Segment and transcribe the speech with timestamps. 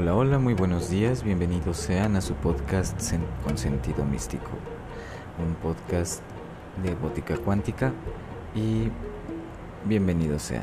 [0.00, 3.02] Hola, hola, muy buenos días, bienvenidos sean a su podcast
[3.42, 4.46] con sentido místico,
[5.44, 6.22] un podcast
[6.84, 7.92] de Bótica Cuántica
[8.54, 8.90] y
[9.86, 10.62] bienvenidos sean.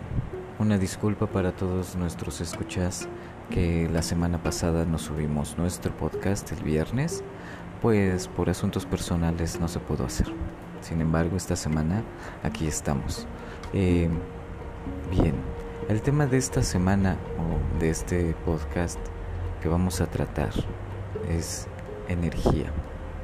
[0.58, 3.10] Una disculpa para todos nuestros escuchas
[3.50, 7.22] que la semana pasada no subimos nuestro podcast el viernes,
[7.82, 10.28] pues por asuntos personales no se pudo hacer.
[10.80, 12.06] Sin embargo, esta semana
[12.42, 13.28] aquí estamos.
[13.74, 14.08] Eh,
[15.12, 15.36] bien,
[15.90, 18.98] el tema de esta semana o de este podcast
[19.66, 20.52] que vamos a tratar
[21.28, 21.66] es
[22.08, 22.68] energía,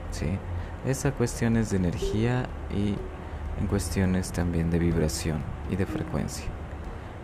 [0.09, 0.39] ¿sí?
[0.87, 2.95] Esa cuestiones de energía y
[3.61, 5.37] en cuestiones también de vibración
[5.69, 6.47] y de frecuencia.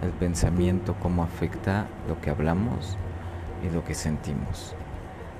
[0.03, 2.95] El pensamiento, cómo afecta lo que hablamos
[3.67, 4.75] y lo que sentimos.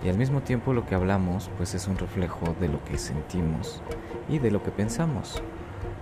[0.04, 3.84] Y al mismo tiempo lo que hablamos pues es un reflejo de lo que sentimos
[4.28, 5.44] y de lo que pensamos.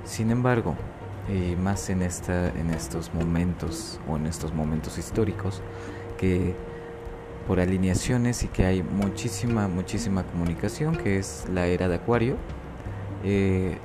[0.06, 0.76] Sin embargo,
[1.28, 5.62] y más en, esta, en estos momentos o en estos momentos históricos
[6.17, 6.56] que
[7.48, 12.38] por alineaciones y que hay muchísima, muchísima comunicación, que es la era de Acuario,
[13.24, 13.78] eh,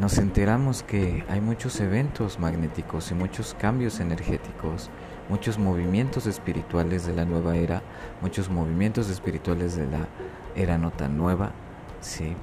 [0.00, 4.90] nos enteramos que hay muchos eventos magnéticos y muchos cambios energéticos,
[5.28, 7.82] muchos movimientos espirituales de la nueva era,
[8.20, 10.08] muchos movimientos espirituales de la
[10.56, 11.52] era no tan nueva,
[12.00, 12.34] sí.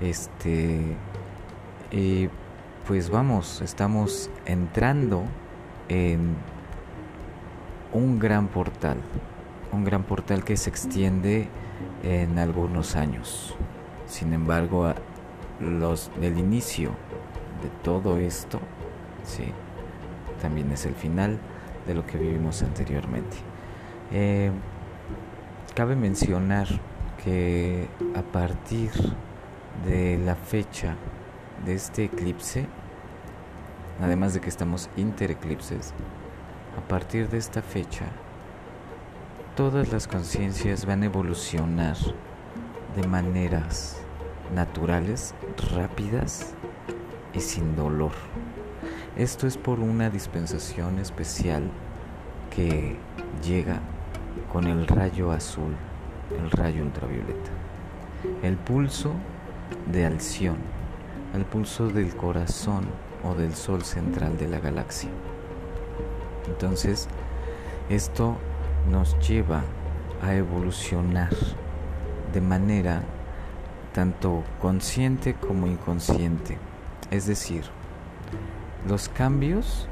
[0.00, 0.96] Este
[1.90, 2.28] y
[2.86, 5.24] pues vamos, estamos entrando
[5.88, 6.34] en
[7.92, 8.96] un gran portal,
[9.72, 11.48] un gran portal que se extiende
[12.02, 13.54] en algunos años.
[14.06, 14.92] Sin embargo,
[15.60, 16.90] los del inicio
[17.62, 18.60] de todo esto,
[19.24, 19.44] sí,
[20.40, 21.38] también es el final
[21.86, 23.36] de lo que vivimos anteriormente.
[24.10, 24.50] Eh,
[25.74, 26.68] cabe mencionar
[27.24, 28.90] que a partir
[29.86, 30.96] de la fecha
[31.64, 32.66] de este eclipse,
[34.02, 35.94] además de que estamos intereclipses,
[36.76, 38.06] a partir de esta fecha,
[39.56, 41.96] todas las conciencias van a evolucionar
[42.96, 44.00] de maneras
[44.54, 45.34] naturales,
[45.74, 46.54] rápidas
[47.34, 48.12] y sin dolor.
[49.16, 51.64] Esto es por una dispensación especial
[52.54, 52.96] que
[53.44, 53.80] llega
[54.52, 55.74] con el rayo azul,
[56.30, 57.50] el rayo ultravioleta,
[58.42, 59.12] el pulso
[59.90, 60.56] de Alción
[61.34, 62.84] al pulso del corazón
[63.24, 65.08] o del sol central de la galaxia.
[66.46, 67.08] Entonces,
[67.88, 68.36] esto
[68.90, 69.62] nos lleva
[70.22, 71.30] a evolucionar
[72.32, 73.02] de manera
[73.92, 76.58] tanto consciente como inconsciente.
[77.10, 77.64] Es decir,
[78.88, 79.86] los cambios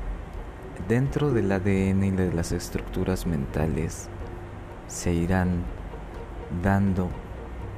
[0.89, 4.09] dentro del ADN y de las estructuras mentales
[4.89, 5.63] se irán
[6.63, 7.09] dando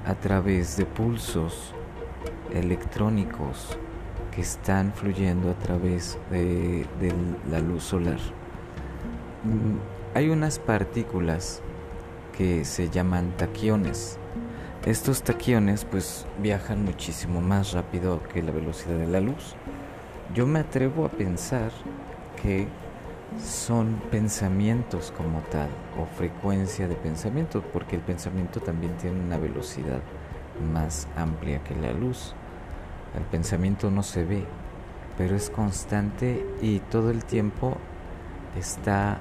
[0.06, 1.74] a través de pulsos
[2.52, 3.76] electrónicos
[4.34, 6.86] que están fluyendo a través de,
[7.50, 8.18] la luz solar.
[10.14, 11.62] Hay unas partículas
[12.36, 14.18] que se llaman taquiones.
[14.84, 19.54] Estos taquiones pues viajan muchísimo más rápido que la velocidad de la luz.
[20.34, 21.70] Yo me atrevo a pensar
[22.42, 22.68] que
[23.42, 30.02] son pensamientos como tal o frecuencia de pensamiento porque el pensamiento también tiene una velocidad
[30.74, 32.34] más amplia que la luz.
[33.16, 34.44] El pensamiento no se ve,
[35.16, 37.78] pero es constante y todo el tiempo
[38.58, 39.18] está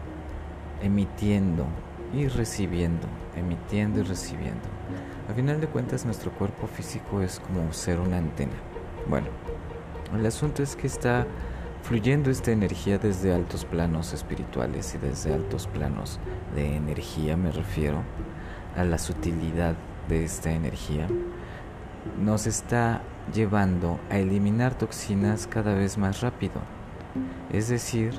[0.81, 1.65] emitiendo
[2.13, 4.67] y recibiendo, emitiendo y recibiendo.
[5.29, 8.55] A final de cuentas nuestro cuerpo físico es como ser una antena.
[9.07, 9.27] Bueno,
[10.13, 11.25] el asunto es que está
[11.83, 16.19] fluyendo esta energía desde altos planos espirituales y desde altos planos
[16.55, 18.03] de energía me refiero
[18.75, 19.75] a la sutilidad
[20.07, 21.07] de esta energía
[22.19, 23.01] nos está
[23.33, 26.61] llevando a eliminar toxinas cada vez más rápido,
[27.51, 28.13] es decir,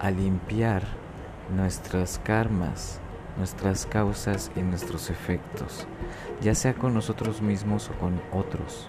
[0.00, 0.82] a limpiar
[1.50, 3.00] nuestras karmas,
[3.36, 5.86] nuestras causas y nuestros efectos,
[6.40, 8.88] ya sea con nosotros mismos o con otros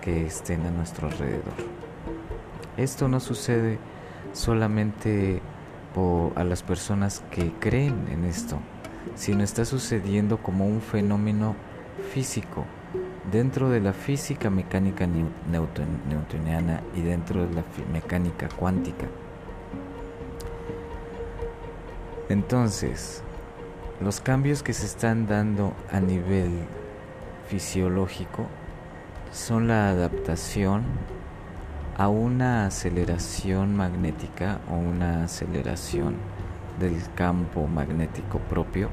[0.00, 1.54] que estén a nuestro alrededor.
[2.76, 3.78] Esto no sucede
[4.32, 5.42] solamente
[6.36, 8.58] a las personas que creen en esto,
[9.14, 11.54] sino está sucediendo como un fenómeno
[12.14, 12.64] físico
[13.30, 19.06] dentro de la física mecánica newtoniana y dentro de la mecánica cuántica.
[22.32, 23.22] Entonces,
[24.00, 26.60] los cambios que se están dando a nivel
[27.46, 28.46] fisiológico
[29.32, 30.82] son la adaptación
[31.98, 36.14] a una aceleración magnética o una aceleración
[36.80, 38.88] del campo magnético propio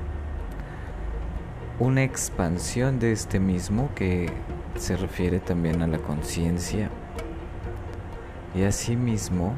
[1.79, 4.29] una expansión de este mismo que
[4.75, 6.89] se refiere también a la conciencia
[8.53, 9.55] y asimismo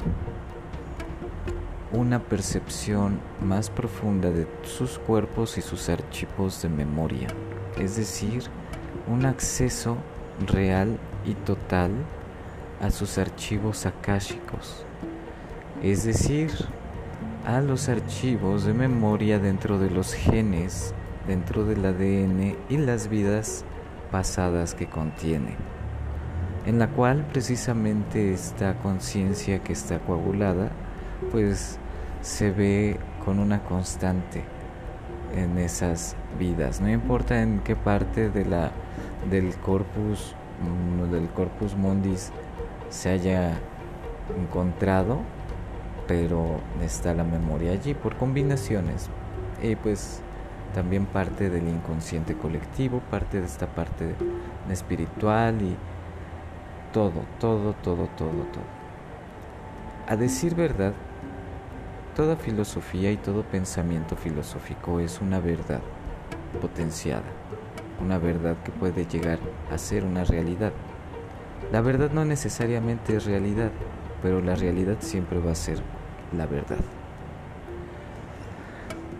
[1.92, 7.28] una percepción más profunda de sus cuerpos y sus archivos de memoria,
[7.78, 8.44] es decir,
[9.06, 9.96] un acceso
[10.46, 11.90] real y total
[12.80, 14.84] a sus archivos akáshicos,
[15.82, 16.50] es decir,
[17.44, 20.94] a los archivos de memoria dentro de los genes,
[21.26, 23.64] dentro del ADN y las vidas
[24.10, 25.56] pasadas que contiene,
[26.64, 30.70] en la cual precisamente esta conciencia que está coagulada,
[31.30, 31.78] pues
[32.22, 34.44] se ve con una constante
[35.34, 38.70] en esas vidas, no importa en qué parte de la
[39.30, 42.32] del corpus mm, del corpus mondis
[42.90, 43.52] se haya
[44.38, 45.20] encontrado,
[46.06, 49.08] pero está la memoria allí por combinaciones
[49.62, 50.20] y pues
[50.74, 54.14] también parte del inconsciente colectivo, parte de esta parte
[54.70, 55.76] espiritual y
[56.92, 58.64] todo, todo, todo, todo, todo.
[60.08, 60.92] A decir verdad,
[62.14, 65.80] toda filosofía y todo pensamiento filosófico es una verdad
[66.60, 67.24] potenciada,
[68.00, 69.38] una verdad que puede llegar
[69.70, 70.72] a ser una realidad.
[71.72, 73.70] La verdad no necesariamente es realidad,
[74.22, 75.78] pero la realidad siempre va a ser
[76.36, 76.78] la verdad.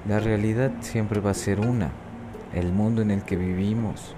[0.07, 1.93] La realidad siempre va a ser una,
[2.53, 4.15] el mundo en el que vivimos,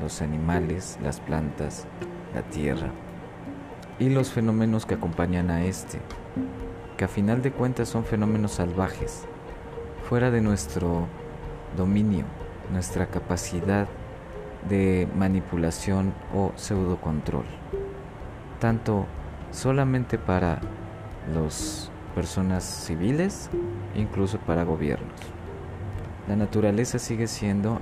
[0.00, 1.86] los animales, las plantas,
[2.34, 2.90] la tierra
[3.98, 5.98] y los fenómenos que acompañan a este,
[6.96, 9.24] que a final de cuentas son fenómenos salvajes,
[10.08, 11.06] fuera de nuestro
[11.76, 12.24] dominio,
[12.72, 13.88] nuestra capacidad
[14.68, 17.44] de manipulación o pseudocontrol,
[18.60, 19.06] tanto
[19.50, 20.60] solamente para
[21.34, 23.50] las personas civiles,
[23.94, 25.10] incluso para gobiernos.
[26.28, 27.80] La naturaleza sigue siendo,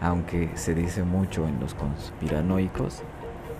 [0.00, 3.02] aunque se dice mucho en los conspiranoicos,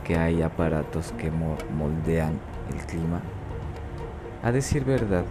[0.04, 2.40] que hay aparatos que moldean
[2.72, 3.20] el clima,
[4.42, 5.24] a decir verdad,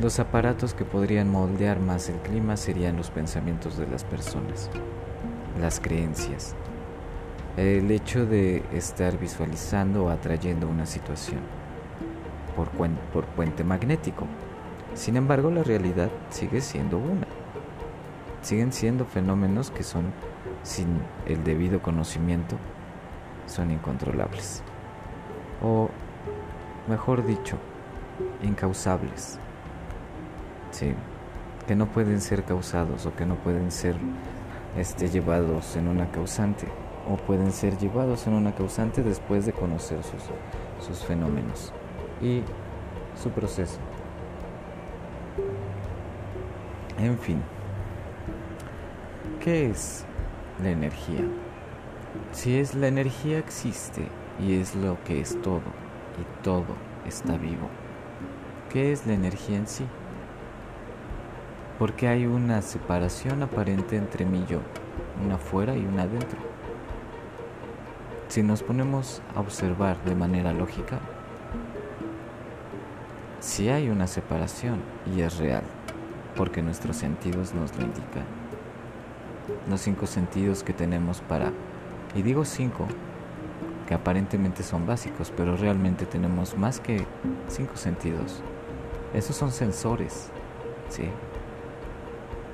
[0.00, 4.70] los aparatos que podrían moldear más el clima serían los pensamientos de las personas,
[5.60, 6.54] las creencias,
[7.56, 11.40] el hecho de estar visualizando o atrayendo una situación
[12.56, 14.26] por, puente magnético.
[14.94, 17.26] Sin embargo, la realidad sigue siendo una.
[18.42, 20.12] Siguen siendo fenómenos que son,
[20.62, 20.88] sin
[21.26, 22.56] el debido conocimiento,
[23.46, 24.62] son incontrolables.
[25.62, 25.90] O,
[26.90, 27.56] mejor dicho,
[28.42, 29.38] incausables.
[30.72, 30.92] Sí,
[31.66, 33.94] que no pueden ser causados o que no pueden ser
[34.76, 36.66] este, llevados en una causante
[37.08, 41.72] o pueden ser llevados en una causante después de conocer sus, sus fenómenos
[42.20, 42.42] y
[43.20, 43.78] su proceso.
[46.98, 47.40] En fin,
[49.42, 50.04] ¿qué es
[50.62, 51.22] la energía?
[52.32, 54.06] Si es la energía existe
[54.40, 55.79] y es lo que es todo
[56.20, 56.76] y todo
[57.06, 57.68] está vivo.
[58.70, 59.84] ¿Qué es la energía en sí?
[61.78, 64.60] Porque hay una separación aparente entre mí y yo,
[65.24, 66.38] una afuera y una adentro.
[68.28, 71.00] Si nos ponemos a observar de manera lógica,
[73.40, 74.80] si hay una separación
[75.16, 75.62] y es real,
[76.36, 78.24] porque nuestros sentidos nos lo indican.
[79.68, 81.50] Los cinco sentidos que tenemos para
[82.14, 82.86] y digo cinco,
[83.94, 87.04] aparentemente son básicos, pero realmente tenemos más que
[87.48, 88.42] cinco sentidos.
[89.14, 90.30] Esos son sensores,
[90.88, 91.08] ¿sí?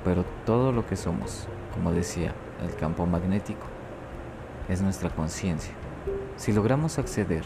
[0.04, 3.66] Pero todo lo que somos, como decía, el campo magnético,
[4.68, 5.74] es nuestra conciencia.
[6.36, 7.44] Si logramos acceder,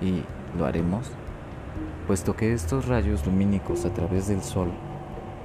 [0.00, 0.22] y
[0.56, 1.10] lo haremos,
[2.06, 4.70] puesto que estos rayos lumínicos a través del Sol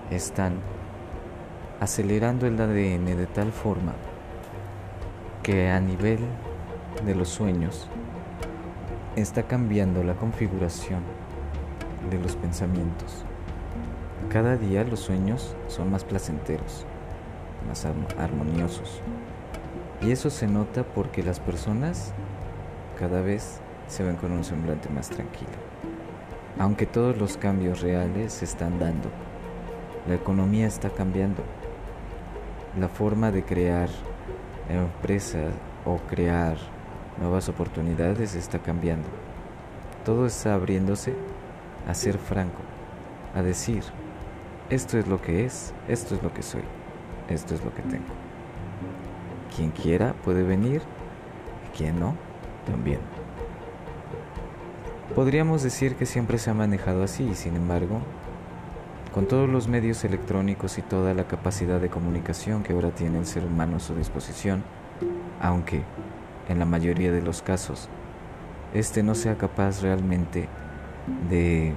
[0.09, 0.53] están
[1.79, 3.93] acelerando el ADN de tal forma
[5.41, 6.19] que a nivel
[7.05, 7.89] de los sueños
[9.15, 11.01] está cambiando la configuración
[12.09, 13.25] de los pensamientos.
[14.29, 16.85] Cada día los sueños son más placenteros,
[17.67, 17.85] más
[18.17, 19.01] armoniosos.
[20.01, 22.13] Y eso se nota porque las personas
[22.97, 25.51] cada vez se ven con un semblante más tranquilo.
[26.57, 29.09] Aunque todos los cambios reales se están dando,
[30.07, 31.43] la economía está cambiando,
[32.79, 33.89] la forma de crear
[34.69, 35.39] empresa
[35.85, 36.57] o crear
[37.19, 39.07] nuevas oportunidades está cambiando.
[40.05, 41.13] Todo está abriéndose
[41.87, 42.61] a ser franco,
[43.35, 43.83] a decir,
[44.69, 46.63] esto es lo que es, esto es lo que soy,
[47.29, 48.13] esto es lo que tengo.
[49.55, 50.81] Quien quiera puede venir,
[51.75, 52.15] quien no,
[52.65, 52.99] también.
[55.15, 58.01] Podríamos decir que siempre se ha manejado así, y sin embargo,
[59.13, 63.27] con todos los medios electrónicos y toda la capacidad de comunicación que ahora tiene el
[63.27, 64.63] ser humano a su disposición,
[65.39, 65.83] aunque
[66.49, 67.89] en la mayoría de los casos
[68.73, 70.47] este no sea capaz realmente
[71.29, 71.73] de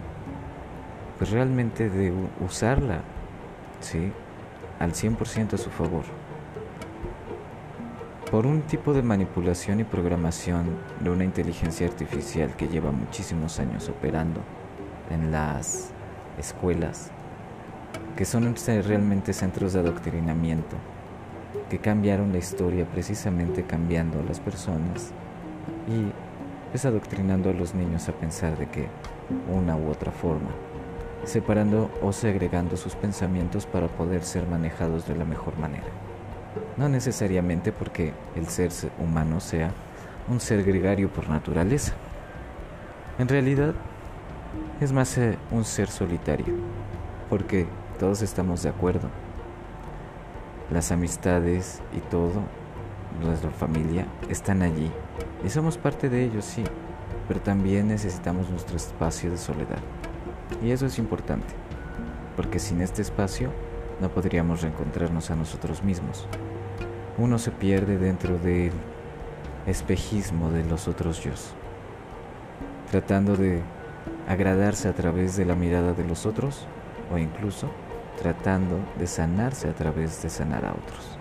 [1.18, 2.12] pues realmente de
[2.44, 3.00] usarla,
[3.80, 4.12] ¿sí?
[4.78, 6.04] Al 100% a su favor.
[8.30, 10.66] Por un tipo de manipulación y programación
[11.00, 14.40] de una inteligencia artificial que lleva muchísimos años operando
[15.10, 15.90] en las
[16.38, 17.10] escuelas,
[18.16, 20.76] que son realmente centros de adoctrinamiento,
[21.70, 25.12] que cambiaron la historia precisamente cambiando a las personas
[25.88, 26.12] y
[26.70, 28.86] pues adoctrinando a los niños a pensar de que
[29.52, 30.50] una u otra forma
[31.26, 35.86] separando o segregando sus pensamientos para poder ser manejados de la mejor manera.
[36.76, 39.72] No necesariamente porque el ser humano sea
[40.28, 41.94] un ser gregario por naturaleza.
[43.18, 43.74] En realidad
[44.80, 46.54] es más eh, un ser solitario,
[47.28, 47.66] porque
[47.98, 49.08] todos estamos de acuerdo.
[50.70, 52.42] Las amistades y todo,
[53.22, 54.90] nuestra familia, están allí
[55.44, 56.64] y somos parte de ellos, sí,
[57.28, 59.78] pero también necesitamos nuestro espacio de soledad.
[60.62, 61.54] Y eso es importante,
[62.34, 63.52] porque sin este espacio
[64.00, 66.26] no podríamos reencontrarnos a nosotros mismos.
[67.18, 68.72] Uno se pierde dentro del
[69.66, 71.32] espejismo de los otros yo,
[72.90, 73.62] tratando de
[74.28, 76.66] agradarse a través de la mirada de los otros
[77.12, 77.70] o incluso
[78.16, 81.18] tratando de sanarse a través de sanar a otros.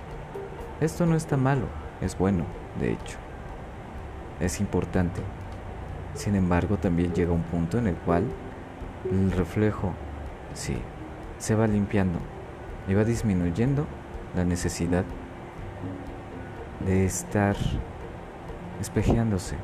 [0.82, 1.68] Esto no está malo,
[2.02, 2.46] es bueno,
[2.80, 3.18] de hecho.
[4.40, 5.22] Es importante.
[6.14, 8.24] Sin embargo, también llega un punto en el cual
[9.12, 9.94] el reflejo,
[10.54, 10.78] sí,
[11.38, 12.20] se va limpiando
[12.88, 13.86] y va disminuyendo
[14.36, 15.04] la necesidad
[16.86, 17.56] de estar
[18.80, 19.56] espejeándose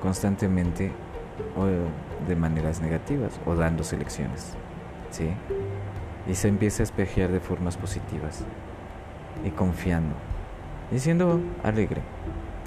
[0.00, 0.92] constantemente
[1.56, 1.66] o
[2.26, 4.54] de maneras negativas o dando selecciones,
[5.10, 5.30] ¿sí?
[6.28, 8.44] Y se empieza a espejear de formas positivas
[9.44, 10.14] y confiando
[10.92, 12.02] y siendo alegre.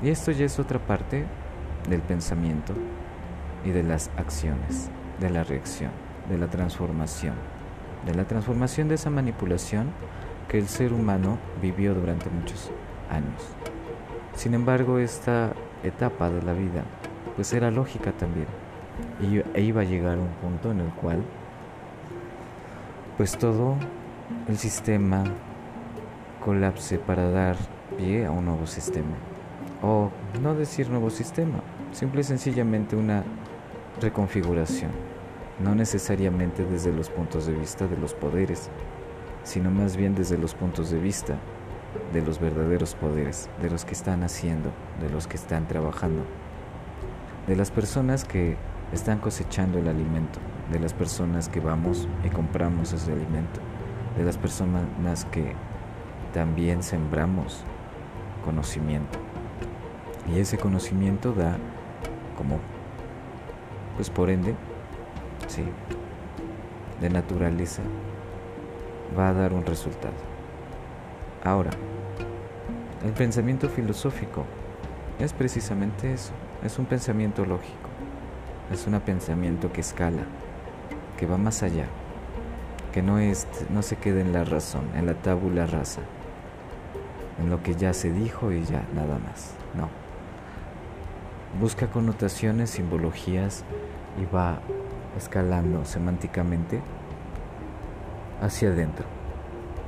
[0.01, 1.25] Y esto ya es otra parte
[1.89, 2.73] del pensamiento
[3.63, 5.91] y de las acciones de la reacción,
[6.29, 7.35] de la transformación,
[8.05, 9.91] de la transformación de esa manipulación
[10.47, 12.71] que el ser humano vivió durante muchos
[13.09, 13.41] años.
[14.35, 16.83] Sin embargo, esta etapa de la vida
[17.35, 18.47] pues era lógica también
[19.21, 21.23] y e iba a llegar a un punto en el cual
[23.17, 23.75] pues todo
[24.47, 25.23] el sistema
[26.43, 27.55] colapse para dar
[27.97, 29.15] pie a un nuevo sistema.
[29.81, 33.23] O no decir nuevo sistema, simple y sencillamente una
[34.01, 34.91] reconfiguración,
[35.63, 38.69] no necesariamente desde los puntos de vista de los poderes,
[39.43, 41.37] sino más bien desde los puntos de vista
[42.11, 46.23] de los verdaderos poderes, de los que están haciendo, de los que están trabajando,
[47.47, 48.57] de las personas que
[48.91, 50.39] están cosechando el alimento,
[50.71, 53.59] de las personas que vamos y compramos ese alimento,
[54.17, 55.53] de las personas que
[56.33, 57.63] también sembramos
[58.43, 59.19] conocimiento.
[60.33, 61.57] Y ese conocimiento da
[62.37, 62.59] como
[63.95, 64.55] pues por ende,
[65.47, 65.63] sí,
[66.99, 67.81] de naturaleza
[69.17, 70.13] va a dar un resultado.
[71.43, 71.71] Ahora,
[73.05, 74.45] el pensamiento filosófico
[75.19, 77.89] es precisamente eso, es un pensamiento lógico,
[78.71, 80.23] es un pensamiento que escala,
[81.17, 81.85] que va más allá,
[82.93, 86.01] que no, es, no se queda en la razón, en la tabula rasa,
[87.39, 89.89] en lo que ya se dijo y ya nada más, no.
[91.59, 93.63] Busca connotaciones, simbologías
[94.21, 94.59] y va
[95.17, 96.81] escalando semánticamente
[98.41, 99.05] hacia adentro.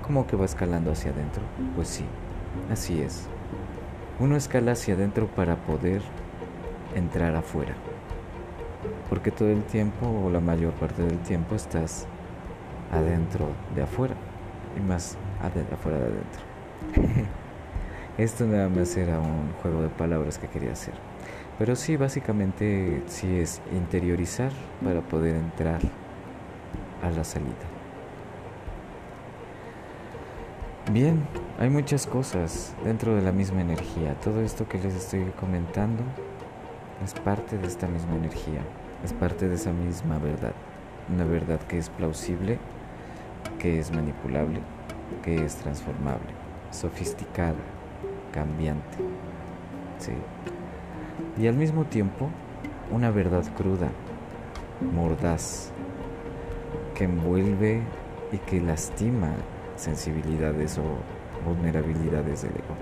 [0.02, 1.44] ¿Cómo que va escalando hacia adentro?
[1.76, 2.06] Pues sí,
[2.72, 3.28] así es.
[4.20, 6.02] Uno escala hacia adentro para poder
[6.96, 7.76] entrar afuera.
[9.10, 12.08] Porque todo el tiempo o la mayor parte del tiempo estás
[12.92, 14.16] adentro de afuera
[14.78, 15.18] y más
[15.72, 17.28] afuera de adentro.
[18.18, 20.94] Esto nada más era un juego de palabras que quería hacer.
[21.60, 24.52] Pero sí, básicamente sí es interiorizar
[24.84, 25.82] para poder entrar
[27.02, 27.54] a la salida.
[30.92, 31.28] Bien,
[31.60, 34.14] hay muchas cosas dentro de la misma energía.
[34.24, 36.04] Todo esto que les estoy comentando
[37.04, 38.62] es parte de esta misma energía,
[39.04, 40.54] es parte de esa misma verdad.
[41.14, 42.60] Una verdad que es plausible,
[43.60, 44.62] que es manipulable,
[45.24, 46.32] que es transformable,
[46.72, 47.56] sofisticada,
[48.34, 48.98] cambiante.
[50.00, 50.14] Sí
[51.40, 52.30] y al mismo tiempo
[52.92, 53.90] una verdad cruda,
[54.94, 55.72] mordaz,
[56.96, 57.82] que envuelve
[58.32, 59.32] y que lastima
[59.76, 60.84] sensibilidades o
[61.48, 62.76] vulnerabilidades del ego.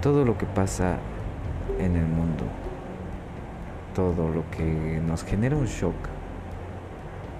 [0.00, 0.98] Todo lo que pasa
[1.78, 2.44] en el mundo,
[3.98, 5.96] todo lo que nos genera un shock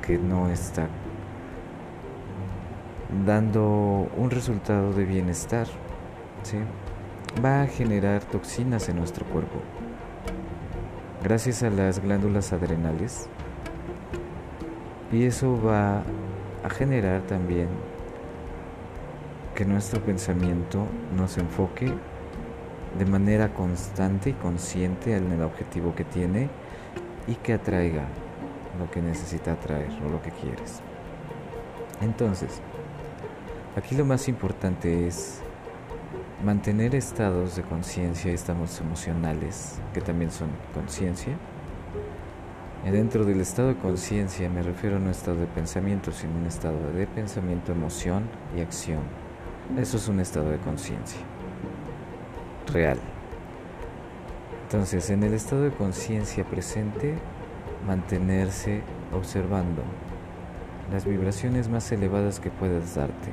[0.04, 0.88] que no está
[3.24, 5.68] dando un resultado de bienestar,
[7.44, 9.60] va a generar toxinas en nuestro cuerpo.
[11.22, 13.28] Gracias a las glándulas adrenales,
[15.12, 16.02] Y eso va
[16.64, 17.68] a generar también
[19.54, 20.86] que nuestro pensamiento
[21.16, 21.94] nos enfoque
[22.96, 26.48] de manera constante y consciente en el objetivo que tiene
[27.26, 28.06] y que atraiga
[28.78, 30.80] lo que necesita atraer o lo que quieres.
[32.00, 32.60] Entonces,
[33.76, 35.40] aquí lo más importante es
[36.44, 41.36] mantener estados de conciencia, estados emocionales, que también son conciencia.
[42.84, 46.92] Dentro del estado de conciencia me refiero a un estado de pensamiento, sino un estado
[46.92, 48.24] de pensamiento, emoción
[48.56, 49.02] y acción.
[49.76, 51.20] Eso es un estado de conciencia
[52.72, 52.98] real.
[54.64, 57.16] Entonces, en el estado de conciencia presente,
[57.86, 58.82] mantenerse
[59.12, 59.82] observando
[60.92, 63.30] las vibraciones más elevadas que puedas darte.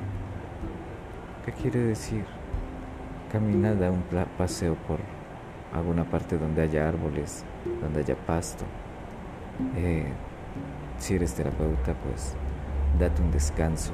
[1.46, 2.25] ¿Qué quiere decir?
[3.32, 4.04] Caminar a un
[4.38, 5.00] paseo por
[5.74, 7.44] alguna parte donde haya árboles,
[7.82, 8.65] donde haya pasto.
[9.75, 10.06] Eh,
[10.98, 12.34] si eres terapeuta, pues
[12.98, 13.92] date un descanso,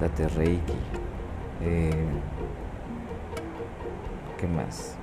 [0.00, 0.74] date reiki.
[1.62, 1.90] Eh,
[4.38, 4.96] ¿Qué más?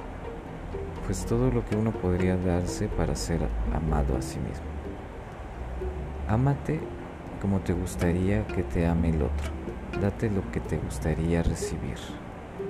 [1.06, 3.40] Pues todo lo que uno podría darse para ser
[3.74, 4.66] amado a sí mismo.
[6.28, 6.80] Ámate
[7.42, 9.52] como te gustaría que te ame el otro.
[10.00, 11.98] Date lo que te gustaría recibir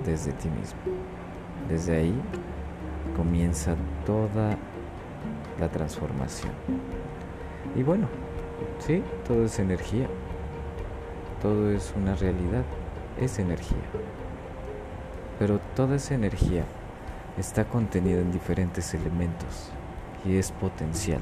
[0.06, 0.80] desde ti mismo.
[1.68, 2.20] Desde ahí
[3.14, 4.56] comienza toda
[5.60, 6.52] la transformación.
[7.76, 8.08] Y bueno,
[8.78, 10.08] sí, todo es energía.
[11.42, 12.64] Todo es una realidad.
[13.20, 13.84] Es energía.
[15.38, 16.64] Pero toda esa energía
[17.36, 19.70] está contenida en diferentes elementos
[20.24, 21.20] y es potencial.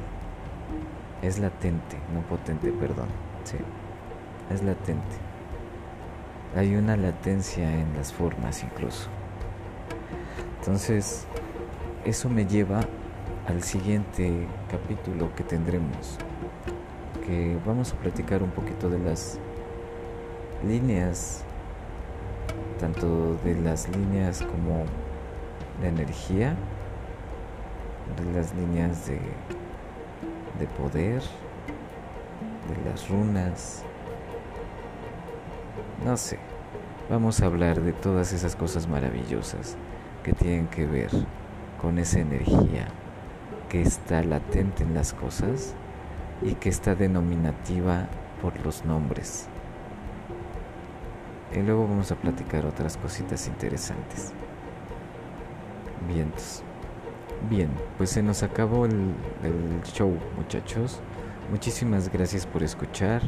[1.22, 3.08] Es latente, no potente, perdón.
[3.44, 3.56] Sí,
[4.52, 5.16] es latente.
[6.56, 9.08] Hay una latencia en las formas incluso.
[10.58, 11.26] Entonces,
[12.04, 12.80] eso me lleva
[13.46, 16.18] al siguiente capítulo que tendremos,
[17.26, 19.38] que vamos a platicar un poquito de las
[20.66, 21.44] líneas
[22.82, 24.82] tanto de las líneas como
[25.80, 26.56] de energía,
[28.16, 29.20] de las líneas de,
[30.58, 33.84] de poder, de las runas,
[36.04, 36.40] no sé,
[37.08, 39.76] vamos a hablar de todas esas cosas maravillosas
[40.24, 41.10] que tienen que ver
[41.80, 42.88] con esa energía
[43.68, 45.74] que está latente en las cosas
[46.42, 48.08] y que está denominativa
[48.42, 49.48] por los nombres.
[51.54, 54.32] Y luego vamos a platicar otras cositas interesantes.
[56.08, 56.62] Vientos.
[57.50, 59.14] Bien, pues se nos acabó el,
[59.84, 61.00] show, muchachos.
[61.50, 63.22] Muchísimas gracias por escuchar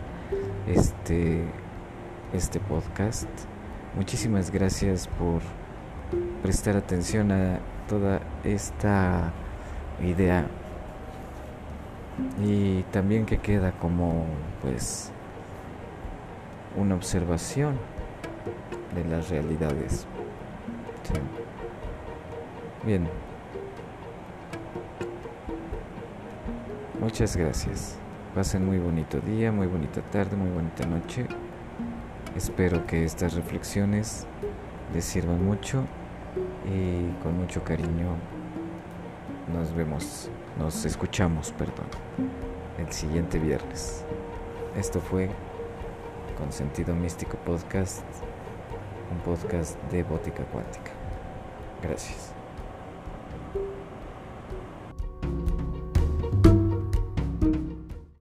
[0.66, 1.44] este,
[2.32, 3.28] este podcast.
[3.96, 5.42] Muchísimas gracias por
[6.42, 7.58] prestar atención a
[7.88, 9.32] toda esta
[10.02, 10.46] idea
[12.42, 14.24] y también que queda como
[14.62, 15.10] pues
[16.76, 17.76] una observación
[18.94, 20.06] de las realidades.
[22.84, 23.08] Bien.
[27.00, 27.98] Muchas gracias.
[28.34, 31.26] Pasen muy bonito día, muy bonita tarde, muy bonita noche.
[32.36, 34.26] Espero que estas reflexiones
[34.92, 35.84] les sirvan mucho
[36.66, 38.16] y con mucho cariño
[39.52, 41.86] nos vemos, nos escuchamos, perdón,
[42.78, 44.04] el siguiente viernes.
[44.76, 45.30] Esto fue
[46.36, 48.04] Con Sentido Místico Podcast
[49.10, 50.90] un podcast de Bótica Cuántica.
[51.82, 52.43] Gracias.